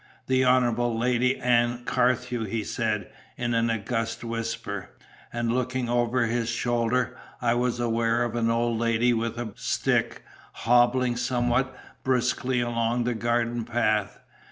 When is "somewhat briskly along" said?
11.17-13.03